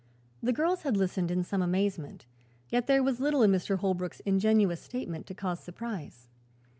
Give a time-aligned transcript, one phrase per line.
[0.41, 2.25] The girls had listened in some amazement,
[2.69, 3.77] yet there was little in Mr.
[3.77, 6.27] Holbrook's ingenuous statement to cause surprise.